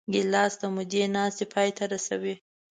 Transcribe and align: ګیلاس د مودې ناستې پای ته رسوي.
ګیلاس 0.13 0.53
د 0.61 0.63
مودې 0.75 1.03
ناستې 1.15 1.45
پای 1.53 1.69
ته 1.77 1.83
رسوي. 1.93 2.35